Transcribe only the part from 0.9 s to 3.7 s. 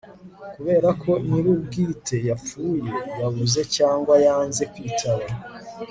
ko nyir ubwite yapfuye yabuze